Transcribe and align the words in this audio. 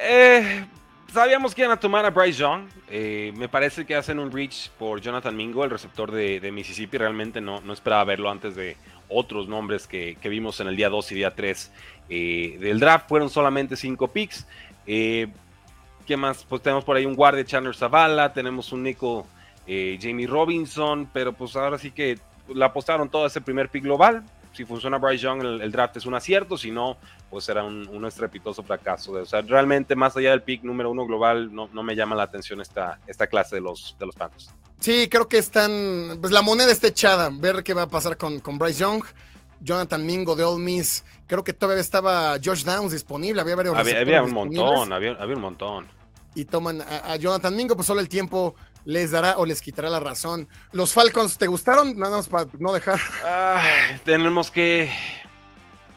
eh, 0.00 0.66
sabíamos 1.12 1.54
que 1.54 1.62
iban 1.62 1.72
a 1.72 1.80
tomar 1.80 2.04
a 2.04 2.10
Bryce 2.10 2.40
Young. 2.40 2.68
Eh, 2.88 3.32
me 3.36 3.48
parece 3.48 3.84
que 3.84 3.94
hacen 3.94 4.18
un 4.18 4.30
reach 4.30 4.70
por 4.70 5.00
Jonathan 5.00 5.36
Mingo, 5.36 5.64
el 5.64 5.70
receptor 5.70 6.10
de, 6.10 6.50
Mississippi. 6.52 6.98
Realmente 6.98 7.40
no, 7.40 7.60
no, 7.60 7.72
esperaba 7.72 8.04
verlo 8.04 8.30
antes 8.30 8.54
de 8.54 8.76
otros 9.08 9.48
nombres 9.48 9.86
que, 9.86 10.16
vimos 10.24 10.60
en 10.60 10.68
el 10.68 10.76
día 10.76 10.88
2 10.88 11.12
y 11.12 11.14
día 11.14 11.34
3 11.34 11.72
eh, 12.08 12.58
del 12.60 12.80
draft. 12.80 13.08
Fueron 13.08 13.30
solamente 13.30 13.76
5 13.76 14.08
picks. 14.08 14.46
¿Qué 14.86 16.16
más? 16.16 16.44
Pues 16.44 16.62
tenemos 16.62 16.84
por 16.84 16.96
ahí 16.96 17.04
un 17.04 17.16
guardia 17.16 17.44
Chandler 17.44 17.74
Zavala, 17.74 18.32
tenemos 18.32 18.72
un 18.72 18.84
Nico 18.84 19.26
Jamie 19.66 20.28
Robinson, 20.28 21.10
pero 21.12 21.32
pues 21.32 21.56
ahora 21.56 21.78
sí 21.78 21.90
que 21.90 22.18
le 22.54 22.64
apostaron 22.64 23.08
todo 23.08 23.26
ese 23.26 23.40
primer 23.40 23.68
pick 23.68 23.82
global 23.82 24.22
si 24.56 24.64
funciona 24.64 24.96
Bryce 24.96 25.22
Young, 25.22 25.42
el, 25.60 25.70
draft 25.70 25.98
es 25.98 26.06
un 26.06 26.14
acierto, 26.14 26.56
si 26.56 26.70
no, 26.70 26.96
pues 27.28 27.44
será 27.44 27.62
un, 27.62 28.04
estrepitoso 28.06 28.62
fracaso. 28.62 29.12
O 29.12 29.26
sea, 29.26 29.42
realmente 29.42 29.94
más 29.94 30.16
allá 30.16 30.30
del 30.30 30.42
pick 30.42 30.62
número 30.62 30.90
uno 30.90 31.06
global, 31.06 31.54
no, 31.54 31.68
no 31.72 31.82
me 31.82 31.94
llama 31.94 32.16
la 32.16 32.22
atención 32.22 32.60
esta, 32.60 32.98
esta 33.06 33.26
clase 33.26 33.56
de 33.56 33.60
los, 33.60 33.96
de 33.98 34.06
los 34.06 34.14
Panthers. 34.14 34.50
Sí, 34.80 35.08
creo 35.10 35.28
que 35.28 35.38
están, 35.38 36.18
pues 36.20 36.32
la 36.32 36.42
moneda 36.42 36.72
está 36.72 36.88
echada, 36.88 37.30
ver 37.30 37.62
qué 37.62 37.74
va 37.74 37.82
a 37.82 37.88
pasar 37.88 38.16
con, 38.16 38.40
con 38.40 38.58
Bryce 38.58 38.80
Young. 38.80 39.04
Jonathan 39.60 40.04
Mingo 40.04 40.36
de 40.36 40.44
All 40.44 40.60
Miss, 40.60 41.02
creo 41.26 41.42
que 41.42 41.54
todavía 41.54 41.80
estaba 41.80 42.36
Josh 42.44 42.62
Downs 42.62 42.92
disponible, 42.92 43.40
había 43.40 43.56
varios 43.56 43.74
Había, 43.74 44.22
un 44.22 44.34
montón, 44.34 44.92
había, 44.92 45.16
un 45.18 45.40
montón. 45.40 45.86
Y 46.34 46.44
toman 46.44 46.82
a 46.82 47.16
Jonathan 47.16 47.56
Mingo, 47.56 47.74
pues 47.74 47.86
solo 47.86 48.00
el 48.00 48.08
tiempo 48.08 48.54
les 48.86 49.10
dará 49.10 49.36
o 49.36 49.44
les 49.44 49.60
quitará 49.60 49.90
la 49.90 50.00
razón. 50.00 50.48
¿Los 50.72 50.94
Falcons 50.94 51.36
te 51.36 51.48
gustaron? 51.48 51.98
Nada 51.98 52.16
más 52.18 52.28
para 52.28 52.46
no 52.58 52.72
dejar. 52.72 52.98
tenemos 54.04 54.50
que. 54.50 54.90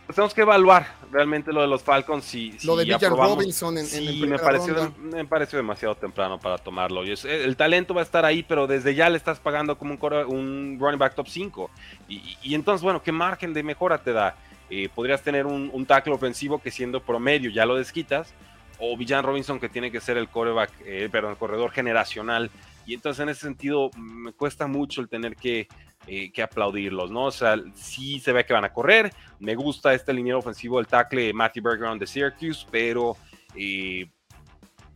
Tenemos 0.07 0.33
que 0.33 0.41
evaluar 0.41 0.87
realmente 1.11 1.53
lo 1.53 1.61
de 1.61 1.67
los 1.67 1.83
Falcons. 1.83 2.25
Si, 2.25 2.57
lo 2.63 2.75
de 2.75 2.85
Villan 2.85 3.11
Robinson 3.11 3.77
en, 3.77 3.85
en 3.93 4.27
me 4.27 4.39
pareció, 4.39 4.91
me 4.97 5.23
pareció 5.23 5.57
demasiado 5.57 5.93
temprano 5.93 6.39
para 6.39 6.57
tomarlo. 6.57 7.03
el 7.03 7.55
talento 7.55 7.93
va 7.93 8.01
a 8.01 8.03
estar 8.03 8.25
ahí, 8.25 8.41
pero 8.41 8.65
desde 8.65 8.95
ya 8.95 9.07
le 9.07 9.17
estás 9.17 9.39
pagando 9.39 9.77
como 9.77 9.93
un, 9.93 10.13
un 10.35 10.77
running 10.79 10.97
back 10.97 11.13
top 11.13 11.27
5. 11.27 11.69
Y, 12.07 12.55
entonces, 12.55 12.81
bueno, 12.81 13.03
¿qué 13.03 13.11
margen 13.11 13.53
de 13.53 13.61
mejora 13.61 14.01
te 14.01 14.11
da? 14.11 14.35
Eh, 14.71 14.89
podrías 14.93 15.21
tener 15.21 15.45
un, 15.45 15.69
un 15.71 15.85
tackle 15.85 16.13
ofensivo 16.13 16.59
que 16.59 16.71
siendo 16.71 17.01
promedio 17.01 17.51
ya 17.51 17.67
lo 17.67 17.75
desquitas, 17.75 18.33
o 18.79 18.95
Villan 18.97 19.23
Robinson 19.23 19.59
que 19.59 19.69
tiene 19.69 19.91
que 19.91 19.99
ser 19.99 20.17
el 20.17 20.29
coreback, 20.29 20.71
eh, 20.85 21.09
perdón, 21.11 21.31
el 21.31 21.37
corredor 21.37 21.71
generacional 21.71 22.49
y 22.89 22.95
entonces 22.95 23.21
en 23.21 23.29
ese 23.29 23.41
sentido 23.41 23.91
me 23.95 24.33
cuesta 24.33 24.65
mucho 24.65 24.99
el 24.99 25.07
tener 25.07 25.35
que, 25.35 25.67
eh, 26.07 26.31
que 26.31 26.41
aplaudirlos, 26.41 27.11
¿no? 27.11 27.25
O 27.25 27.31
sea, 27.31 27.55
sí 27.75 28.19
se 28.19 28.31
ve 28.31 28.43
que 28.43 28.53
van 28.53 28.65
a 28.65 28.73
correr. 28.73 29.13
Me 29.39 29.53
gusta 29.53 29.93
este 29.93 30.11
liniero 30.11 30.39
ofensivo, 30.39 30.79
el 30.79 30.87
tackle 30.87 31.31
Matthew 31.31 31.63
Bergeron 31.63 31.99
de 31.99 32.07
Syracuse, 32.07 32.65
pero... 32.71 33.15
Eh, 33.55 34.09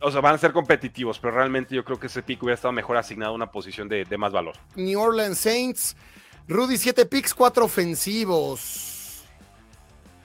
o 0.00 0.10
sea, 0.10 0.20
van 0.20 0.34
a 0.34 0.38
ser 0.38 0.52
competitivos, 0.52 1.20
pero 1.20 1.34
realmente 1.36 1.74
yo 1.74 1.84
creo 1.84 2.00
que 2.00 2.08
ese 2.08 2.22
pick 2.22 2.42
hubiera 2.42 2.56
estado 2.56 2.72
mejor 2.72 2.96
asignado 2.96 3.30
a 3.30 3.34
una 3.36 3.50
posición 3.50 3.88
de, 3.88 4.04
más 4.18 4.32
valor. 4.32 4.56
New 4.74 5.00
Orleans 5.00 5.38
Saints, 5.38 5.96
Rudy, 6.48 6.76
7 6.76 7.06
picks, 7.06 7.32
4 7.32 7.64
ofensivos. 7.64 9.03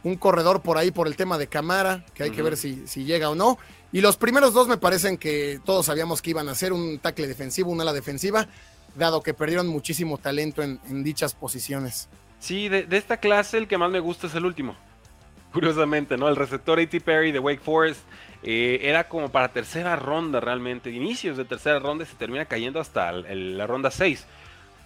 Un 0.03 0.15
corredor 0.15 0.61
por 0.61 0.77
ahí 0.77 0.91
por 0.91 1.07
el 1.07 1.15
tema 1.15 1.37
de 1.37 1.47
Camara, 1.47 2.05
que 2.13 2.23
hay 2.23 2.31
que 2.31 2.41
ver 2.41 2.55
si, 2.55 2.87
si 2.87 3.03
llega 3.03 3.29
o 3.29 3.35
no. 3.35 3.57
Y 3.91 4.01
los 4.01 4.17
primeros 4.17 4.53
dos 4.53 4.67
me 4.67 4.77
parecen 4.77 5.17
que 5.17 5.59
todos 5.65 5.87
sabíamos 5.87 6.21
que 6.21 6.29
iban 6.29 6.47
a 6.47 6.55
ser 6.55 6.73
un 6.73 6.99
tackle 6.99 7.27
defensivo, 7.27 7.71
una 7.71 7.83
ala 7.83 7.93
defensiva, 7.93 8.47
dado 8.95 9.23
que 9.23 9.33
perdieron 9.33 9.67
muchísimo 9.67 10.17
talento 10.19 10.61
en, 10.61 11.03
dichas 11.03 11.33
posiciones. 11.33 12.07
Sí, 12.39 12.69
de, 12.69 12.85
esta 12.91 13.17
clase 13.17 13.57
el 13.57 13.67
que 13.67 13.77
más 13.77 13.89
me 13.89 13.99
gusta 13.99 14.27
es 14.27 14.35
el 14.35 14.45
último. 14.45 14.75
Curiosamente, 15.53 16.17
¿no? 16.17 16.27
El 16.27 16.35
receptor 16.35 16.79
A.T. 16.79 17.01
Perry 17.01 17.31
de 17.31 17.39
Wake 17.39 17.61
Forest 17.61 18.01
eh, 18.43 18.79
era 18.83 19.09
como 19.09 19.29
para 19.29 19.51
tercera 19.51 19.95
ronda 19.95 20.39
realmente. 20.39 20.91
Inicios 20.91 21.35
de 21.37 21.45
tercera 21.45 21.79
ronda 21.79 22.05
se 22.05 22.15
termina 22.15 22.45
cayendo 22.45 22.79
hasta 22.79 23.11
la 23.11 23.65
ronda 23.65 23.89
6. 23.89 24.27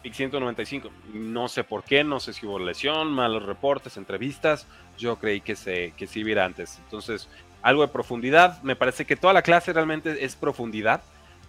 Pick 0.02 0.14
195. 0.14 0.90
No 1.14 1.50
sé 1.50 1.66
por 1.66 1.84
qué, 1.84 2.06
no 2.06 2.22
sé 2.22 2.32
si 2.32 2.46
hubo 2.46 2.60
lesión, 2.60 3.12
malos 3.12 3.46
reportes, 3.46 3.98
entrevistas. 3.98 4.66
Yo 4.98 5.18
creí 5.18 5.42
que 5.42 5.56
se, 5.56 5.94
que 5.98 6.08
sí 6.08 6.24
hubiera 6.24 6.46
antes. 6.46 6.80
Entonces, 6.84 7.28
algo 7.64 7.82
de 7.82 7.88
profundidad. 7.88 8.62
Me 8.62 8.76
parece 8.76 9.06
que 9.06 9.16
toda 9.16 9.34
la 9.34 9.42
clase 9.42 9.74
realmente 9.74 10.24
es 10.24 10.36
profundidad, 10.36 11.02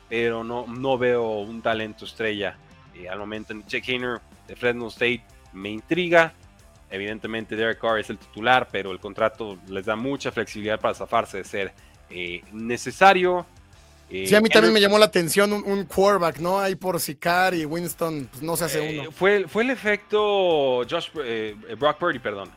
pero 0.09 0.43
no, 0.45 0.67
no 0.67 0.97
veo 0.97 1.41
un 1.41 1.61
talento 1.61 2.07
estrella. 2.07 2.57
Eh, 2.95 3.09
al 3.09 3.19
momento, 3.19 3.53
Jack 3.67 3.87
Hayner 3.89 4.21
de 4.47 4.57
Fresno 4.57 4.89
State 4.89 5.25
me 5.53 5.71
intriga. 5.71 6.33
Evidentemente, 6.91 7.57
Derek 7.57 7.81
Carr 7.81 7.99
es 7.99 8.09
el 8.09 8.19
titular, 8.19 8.69
pero 8.71 8.93
el 8.93 9.01
contrato 9.01 9.59
les 9.69 9.85
da 9.85 9.97
mucha 9.97 10.31
flexibilidad 10.31 10.81
para 10.81 10.95
zafarse 10.95 11.39
de 11.39 11.45
ser 11.45 11.73
eh, 12.09 12.43
necesario. 12.53 13.45
Eh, 14.09 14.27
sí, 14.29 14.35
a 14.37 14.41
mí 14.41 14.49
también 14.49 14.73
me 14.73 14.81
llamó 14.81 14.99
la 14.99 15.07
atención 15.07 15.53
un, 15.53 15.85
quarterback, 15.87 16.39
¿no? 16.39 16.61
Ahí 16.61 16.77
por 16.77 17.01
Sicar 17.01 17.55
y 17.55 17.65
Winston, 17.65 18.29
pues 18.31 18.43
no 18.43 18.57
se 18.57 18.67
hace 18.67 19.01
uno. 19.01 19.11
Fue, 19.11 19.49
fue 19.49 19.65
el 19.65 19.71
efecto 19.71 20.83
Josh, 20.89 21.09
Brock 21.77 21.99
Purdy, 21.99 22.21
perdón. 22.21 22.51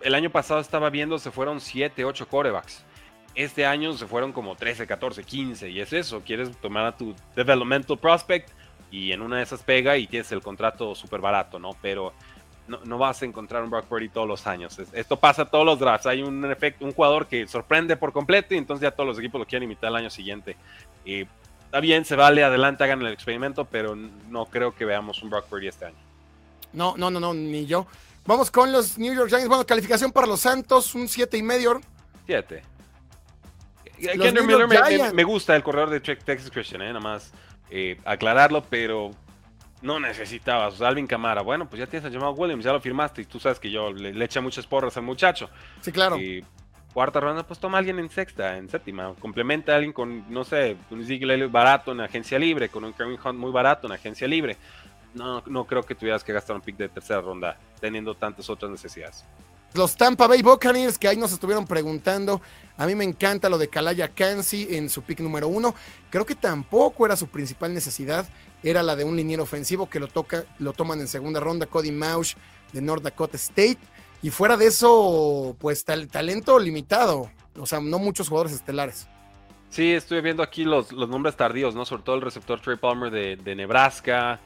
El 0.00 0.14
año 0.14 0.30
pasado 0.30 0.60
estaba 0.60 0.90
viendo, 0.90 1.18
se 1.18 1.30
fueron 1.30 1.60
7, 1.60 2.04
8 2.04 2.28
quarterbacks 2.28 2.84
este 3.38 3.64
año 3.64 3.92
se 3.96 4.06
fueron 4.06 4.32
como 4.32 4.56
13, 4.56 4.84
14, 4.84 5.22
15 5.22 5.70
y 5.70 5.80
es 5.80 5.92
eso, 5.92 6.22
quieres 6.26 6.56
tomar 6.56 6.86
a 6.86 6.96
tu 6.96 7.14
developmental 7.36 7.96
prospect 7.96 8.50
y 8.90 9.12
en 9.12 9.22
una 9.22 9.36
de 9.36 9.44
esas 9.44 9.62
pega 9.62 9.96
y 9.96 10.08
tienes 10.08 10.32
el 10.32 10.42
contrato 10.42 10.92
súper 10.96 11.20
barato, 11.20 11.60
¿no? 11.60 11.70
Pero 11.80 12.12
no, 12.66 12.98
vas 12.98 13.22
a 13.22 13.26
encontrar 13.26 13.62
un 13.62 13.70
Brock 13.70 13.84
Purdy 13.84 14.08
todos 14.08 14.26
los 14.26 14.46
años. 14.48 14.76
Esto 14.92 15.16
pasa 15.18 15.44
todos 15.44 15.64
los 15.64 15.78
drafts. 15.78 16.06
Hay 16.06 16.20
un 16.22 16.50
efecto, 16.50 16.84
un 16.84 16.92
jugador 16.92 17.28
que 17.28 17.46
sorprende 17.46 17.96
por 17.96 18.12
completo 18.12 18.54
y 18.54 18.58
entonces 18.58 18.82
ya 18.82 18.90
todos 18.90 19.06
los 19.06 19.18
equipos 19.18 19.38
lo 19.38 19.46
quieren 19.46 19.68
imitar 19.68 19.90
el 19.90 19.96
año 19.96 20.10
siguiente. 20.10 20.56
Y 21.04 21.26
está 21.64 21.78
bien, 21.80 22.04
se 22.04 22.16
vale, 22.16 22.42
adelante, 22.42 22.82
hagan 22.82 23.00
el 23.02 23.12
experimento, 23.12 23.66
pero 23.66 23.94
no 23.94 24.46
creo 24.46 24.74
que 24.74 24.84
veamos 24.84 25.22
un 25.22 25.30
Brock 25.30 25.46
Purdy 25.46 25.68
este 25.68 25.84
año. 25.86 25.96
No, 26.72 26.96
no, 26.96 27.08
no, 27.08 27.20
no, 27.20 27.32
ni 27.32 27.66
yo. 27.66 27.86
Vamos 28.28 28.50
con 28.50 28.70
los 28.70 28.98
New 28.98 29.14
York 29.14 29.30
Giants. 29.30 29.48
Bueno, 29.48 29.64
calificación 29.64 30.12
para 30.12 30.26
los 30.26 30.40
Santos, 30.40 30.94
un 30.94 31.08
7 31.08 31.38
y 31.38 31.42
medio. 31.42 31.80
7. 32.26 32.62
Kendrick 33.98 34.44
Miller 34.44 35.14
me, 35.14 35.24
gusta 35.24 35.56
el 35.56 35.62
corredor 35.62 35.88
de 35.88 36.00
Texas 36.00 36.50
Christian, 36.50 36.82
¿eh? 36.82 36.88
nada 36.88 37.00
más 37.00 37.32
eh, 37.70 37.98
aclararlo, 38.04 38.62
pero 38.64 39.12
no 39.80 39.98
necesitabas. 39.98 40.78
Alvin 40.82 41.06
Camara, 41.06 41.40
bueno, 41.40 41.70
pues 41.70 41.80
ya 41.80 41.86
tienes 41.86 42.06
a 42.06 42.12
Jamal 42.12 42.34
Williams, 42.36 42.66
ya 42.66 42.72
lo 42.74 42.82
firmaste 42.82 43.22
y 43.22 43.24
tú 43.24 43.40
sabes 43.40 43.58
que 43.58 43.70
yo 43.70 43.90
le, 43.94 44.22
echa 44.22 44.42
muchas 44.42 44.66
porras 44.66 44.94
al 44.98 45.04
muchacho. 45.04 45.48
Sí, 45.80 45.90
claro. 45.90 46.18
Y 46.18 46.44
cuarta 46.92 47.20
ronda, 47.20 47.46
pues 47.46 47.58
toma 47.58 47.78
a 47.78 47.80
alguien 47.80 47.98
en 47.98 48.10
sexta, 48.10 48.58
en 48.58 48.68
séptima. 48.68 49.14
Complementa 49.18 49.72
a 49.72 49.76
alguien 49.76 49.94
con, 49.94 50.30
no 50.30 50.44
sé, 50.44 50.76
un 50.90 51.02
Ziegler 51.02 51.48
barato 51.48 51.92
en 51.92 52.02
agencia 52.02 52.38
libre, 52.38 52.68
con 52.68 52.84
un 52.84 52.92
Kevin 52.92 53.18
Hunt 53.24 53.38
muy 53.38 53.52
barato 53.52 53.86
en 53.86 53.94
agencia 53.94 54.28
libre. 54.28 54.58
No, 55.14 55.42
no 55.46 55.66
creo 55.66 55.82
que 55.82 55.94
tuvieras 55.94 56.22
que 56.22 56.32
gastar 56.32 56.56
un 56.56 56.62
pick 56.62 56.76
de 56.76 56.88
tercera 56.88 57.20
ronda 57.20 57.58
teniendo 57.80 58.14
tantas 58.14 58.48
otras 58.50 58.70
necesidades. 58.70 59.24
Los 59.74 59.96
Tampa 59.96 60.26
Bay 60.26 60.42
Buccaneers, 60.42 60.98
que 60.98 61.08
ahí 61.08 61.16
nos 61.16 61.32
estuvieron 61.32 61.66
preguntando. 61.66 62.40
A 62.78 62.86
mí 62.86 62.94
me 62.94 63.04
encanta 63.04 63.48
lo 63.48 63.58
de 63.58 63.68
Kalaya 63.68 64.08
Kansi 64.08 64.68
en 64.70 64.88
su 64.88 65.02
pick 65.02 65.20
número 65.20 65.48
uno. 65.48 65.74
Creo 66.10 66.24
que 66.24 66.34
tampoco 66.34 67.04
era 67.04 67.16
su 67.16 67.26
principal 67.28 67.74
necesidad. 67.74 68.26
Era 68.62 68.82
la 68.82 68.96
de 68.96 69.04
un 69.04 69.16
liniero 69.16 69.42
ofensivo 69.42 69.88
que 69.88 70.00
lo, 70.00 70.08
toca, 70.08 70.44
lo 70.58 70.72
toman 70.72 71.00
en 71.00 71.08
segunda 71.08 71.38
ronda, 71.38 71.66
Cody 71.66 71.92
Mauch 71.92 72.34
de 72.72 72.80
North 72.80 73.02
Dakota 73.02 73.36
State. 73.36 73.78
Y 74.22 74.30
fuera 74.30 74.56
de 74.56 74.66
eso, 74.66 75.54
pues 75.60 75.84
tal, 75.84 76.08
talento 76.08 76.58
limitado. 76.58 77.30
O 77.58 77.66
sea, 77.66 77.80
no 77.80 77.98
muchos 77.98 78.28
jugadores 78.28 78.54
estelares. 78.54 79.06
Sí, 79.68 79.92
estoy 79.92 80.22
viendo 80.22 80.42
aquí 80.42 80.64
los, 80.64 80.92
los 80.92 81.10
nombres 81.10 81.36
tardíos, 81.36 81.74
¿no? 81.74 81.84
Sobre 81.84 82.02
todo 82.02 82.16
el 82.16 82.22
receptor 82.22 82.58
Trey 82.60 82.76
Palmer 82.76 83.10
de, 83.10 83.36
de 83.36 83.54
Nebraska. 83.54 84.40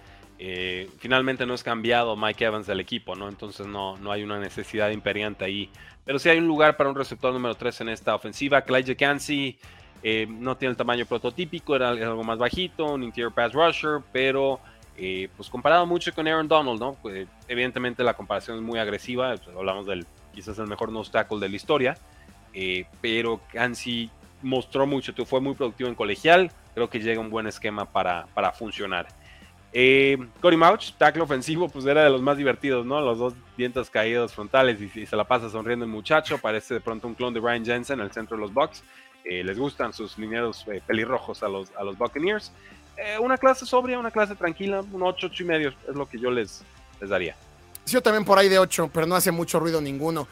Eh, 0.45 0.91
finalmente 0.99 1.47
no 1.47 1.55
es 1.55 1.63
cambiado 1.63 2.17
Mike 2.17 2.45
Evans 2.45 2.67
del 2.67 2.81
equipo, 2.81 3.15
¿no? 3.15 3.29
Entonces 3.29 3.65
no, 3.65 3.97
no 3.99 4.11
hay 4.11 4.25
una 4.25 4.41
necesidad 4.41 4.91
imperiante 4.91 5.45
ahí. 5.45 5.71
Pero 6.05 6.19
sí 6.19 6.31
hay 6.31 6.39
un 6.39 6.49
lugar 6.49 6.77
para 6.77 6.91
un 6.91 6.97
receptor 6.97 7.33
número 7.33 7.55
3 7.55 7.83
en 7.83 7.91
esta 7.91 8.13
ofensiva. 8.13 8.63
Clyde 8.63 8.97
Kansi 8.97 9.57
eh, 10.03 10.27
no 10.29 10.57
tiene 10.57 10.73
el 10.73 10.77
tamaño 10.77 11.07
prototípico, 11.07 11.77
era 11.77 11.91
algo 11.91 12.25
más 12.25 12.39
bajito, 12.39 12.87
un 12.87 13.05
interior 13.05 13.33
pass 13.33 13.53
rusher, 13.53 14.01
pero 14.13 14.59
eh, 14.97 15.29
pues 15.37 15.49
comparado 15.49 15.87
mucho 15.87 16.13
con 16.13 16.27
Aaron 16.27 16.49
Donald. 16.49 16.97
Pues, 17.01 17.29
evidentemente 17.47 18.03
la 18.03 18.15
comparación 18.15 18.57
es 18.57 18.63
muy 18.65 18.81
agresiva, 18.81 19.37
pues, 19.37 19.57
hablamos 19.57 19.87
del 19.87 20.05
quizás 20.35 20.59
el 20.59 20.67
mejor 20.67 20.91
nose 20.91 21.13
tackle 21.13 21.39
de 21.39 21.49
la 21.51 21.55
historia, 21.55 21.97
pero 23.01 23.41
Kansi 23.53 24.11
mostró 24.43 24.89
mucho, 24.89 25.13
fue 25.25 25.41
muy 25.41 25.55
productivo 25.55 25.89
en 25.89 25.95
colegial. 25.95 26.51
Creo 26.75 26.91
que 26.91 26.99
llega 26.99 27.21
un 27.21 27.31
buen 27.31 27.47
esquema 27.47 27.85
para, 27.85 28.27
para 28.35 28.51
funcionar. 28.51 29.07
Eh, 29.75 30.19
Cory 30.41 30.57
Mouch, 30.57 30.93
tackle 30.99 31.23
ofensivo, 31.23 31.69
pues 31.69 31.87
era 31.87 32.05
de 32.05 32.11
los 32.11 32.21
más 32.21 32.37
divertidos, 32.37 32.85
¿no? 32.85 33.01
Los 33.01 33.19
dos 33.19 33.35
dientes 33.57 33.89
caídos 33.89 34.35
frontales 34.35 34.79
y, 34.81 35.07
se 35.07 35.17
la 35.17 35.25
pasa 35.25 35.49
sonriendo 35.49 35.85
el 35.85 35.91
muchacho. 35.91 36.39
Parece 36.39 36.75
de 36.75 36.81
pronto 36.81 37.09
un 37.09 37.15
clon 37.15 37.33
de 37.33 37.41
Brian 37.41 37.65
Jensen 37.65 38.01
en 38.01 38.07
el 38.07 38.13
centro 38.13 38.37
de 38.37 38.43
los 38.43 38.53
Bucks. 38.53 38.83
Eh, 39.25 39.43
les 39.45 39.59
gustan 39.59 39.93
sus 39.93 40.19
lineados 40.19 40.65
eh, 40.67 40.83
pelirrojos 40.87 41.43
a 41.43 41.49
los, 41.49 41.71
a 41.79 41.85
los 41.85 41.97
Buccaneers. 41.97 42.53
Eh, 42.97 43.19
una 43.19 43.39
clase 43.39 43.65
sobria, 43.65 43.99
una 43.99 44.11
clase 44.11 44.35
tranquila, 44.35 44.85
un 44.93 45.03
8, 45.03 45.29
8 45.29 45.43
y 45.43 45.47
medio 45.47 45.69
es 45.89 45.95
lo 45.95 46.07
que 46.07 46.19
yo 46.19 46.31
les, 46.31 46.63
les 47.01 47.09
daría. 47.09 47.35
Yo 47.87 48.01
también 48.01 48.25
por 48.25 48.39
ahí 48.39 48.49
de 48.49 48.59
8, 48.59 48.91
pero 48.93 49.07
no 49.07 49.17
hace 49.17 49.33
mucho 49.33 49.59
ruido 49.59 49.81
ninguno. 49.81 50.29